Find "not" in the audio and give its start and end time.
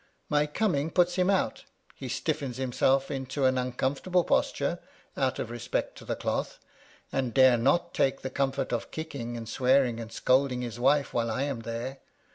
7.55-7.93